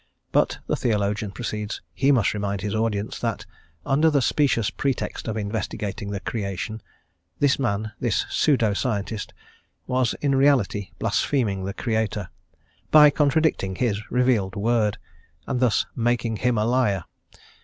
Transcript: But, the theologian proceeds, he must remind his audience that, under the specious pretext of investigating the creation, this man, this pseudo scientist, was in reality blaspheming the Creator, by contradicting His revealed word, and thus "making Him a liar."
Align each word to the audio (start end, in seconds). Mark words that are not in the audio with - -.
But, 0.31 0.57
the 0.65 0.75
theologian 0.75 1.29
proceeds, 1.29 1.79
he 1.93 2.11
must 2.11 2.33
remind 2.33 2.61
his 2.61 2.73
audience 2.73 3.19
that, 3.19 3.45
under 3.85 4.09
the 4.09 4.19
specious 4.23 4.71
pretext 4.71 5.27
of 5.27 5.37
investigating 5.37 6.09
the 6.09 6.19
creation, 6.19 6.81
this 7.37 7.59
man, 7.59 7.91
this 7.99 8.25
pseudo 8.27 8.73
scientist, 8.73 9.31
was 9.85 10.15
in 10.15 10.33
reality 10.33 10.89
blaspheming 10.97 11.65
the 11.65 11.73
Creator, 11.75 12.29
by 12.89 13.11
contradicting 13.11 13.75
His 13.75 14.09
revealed 14.09 14.55
word, 14.55 14.97
and 15.45 15.59
thus 15.59 15.85
"making 15.95 16.37
Him 16.37 16.57
a 16.57 16.65
liar." 16.65 17.03